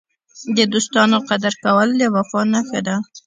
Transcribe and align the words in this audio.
د 0.55 0.57
دوستانو 0.73 1.17
قدر 1.29 1.53
کول 1.63 1.89
د 1.99 2.01
وفا 2.15 2.41
نښه 2.53 2.79
ده. 2.87 2.95